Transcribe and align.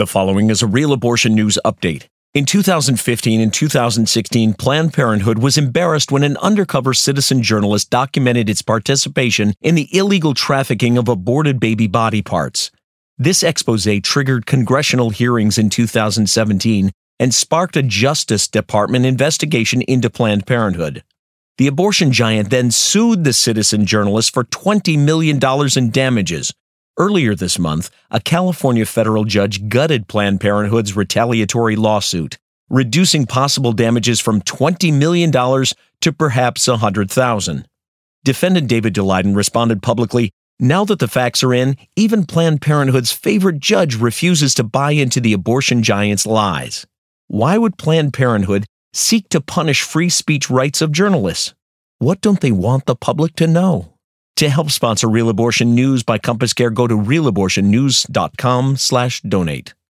The 0.00 0.06
following 0.06 0.48
is 0.48 0.62
a 0.62 0.66
real 0.66 0.94
abortion 0.94 1.34
news 1.34 1.58
update. 1.62 2.06
In 2.32 2.46
2015 2.46 3.38
and 3.38 3.52
2016, 3.52 4.54
Planned 4.54 4.94
Parenthood 4.94 5.40
was 5.40 5.58
embarrassed 5.58 6.10
when 6.10 6.22
an 6.22 6.38
undercover 6.38 6.94
citizen 6.94 7.42
journalist 7.42 7.90
documented 7.90 8.48
its 8.48 8.62
participation 8.62 9.52
in 9.60 9.74
the 9.74 9.94
illegal 9.94 10.32
trafficking 10.32 10.96
of 10.96 11.06
aborted 11.06 11.60
baby 11.60 11.86
body 11.86 12.22
parts. 12.22 12.70
This 13.18 13.42
expose 13.42 13.86
triggered 14.02 14.46
congressional 14.46 15.10
hearings 15.10 15.58
in 15.58 15.68
2017 15.68 16.92
and 17.18 17.34
sparked 17.34 17.76
a 17.76 17.82
Justice 17.82 18.48
Department 18.48 19.04
investigation 19.04 19.82
into 19.82 20.08
Planned 20.08 20.46
Parenthood. 20.46 21.04
The 21.58 21.66
abortion 21.66 22.10
giant 22.10 22.48
then 22.48 22.70
sued 22.70 23.24
the 23.24 23.34
citizen 23.34 23.84
journalist 23.84 24.32
for 24.32 24.44
$20 24.44 24.98
million 24.98 25.38
in 25.76 25.90
damages. 25.90 26.54
Earlier 26.98 27.34
this 27.34 27.58
month, 27.58 27.90
a 28.10 28.20
California 28.20 28.84
federal 28.84 29.24
judge 29.24 29.68
gutted 29.68 30.08
Planned 30.08 30.40
Parenthood's 30.40 30.96
retaliatory 30.96 31.76
lawsuit, 31.76 32.36
reducing 32.68 33.26
possible 33.26 33.72
damages 33.72 34.20
from 34.20 34.42
$20 34.42 34.92
million 34.92 35.32
to 35.32 36.12
perhaps 36.12 36.68
100,000. 36.68 37.66
Defendant 38.22 38.68
David 38.68 38.94
Daleiden 38.94 39.34
responded 39.34 39.82
publicly 39.82 40.30
now 40.58 40.84
that 40.84 40.98
the 40.98 41.08
facts 41.08 41.42
are 41.42 41.54
in, 41.54 41.78
even 41.96 42.26
Planned 42.26 42.60
Parenthood's 42.60 43.12
favorite 43.12 43.60
judge 43.60 43.96
refuses 43.96 44.52
to 44.54 44.62
buy 44.62 44.90
into 44.90 45.18
the 45.18 45.32
abortion 45.32 45.82
giant's 45.82 46.26
lies. 46.26 46.86
Why 47.28 47.56
would 47.56 47.78
Planned 47.78 48.12
Parenthood 48.12 48.66
seek 48.92 49.30
to 49.30 49.40
punish 49.40 49.82
free 49.82 50.10
speech 50.10 50.50
rights 50.50 50.82
of 50.82 50.92
journalists? 50.92 51.54
What 51.98 52.20
don't 52.20 52.40
they 52.40 52.52
want 52.52 52.84
the 52.84 52.94
public 52.94 53.36
to 53.36 53.46
know? 53.46 53.89
To 54.40 54.48
help 54.48 54.70
sponsor 54.70 55.06
Real 55.06 55.28
Abortion 55.28 55.74
News 55.74 56.02
by 56.02 56.16
CompassCare, 56.16 56.72
go 56.72 56.86
to 56.86 56.96
realabortionnews.com 56.96 58.76
slash 58.78 59.20
donate. 59.20 59.74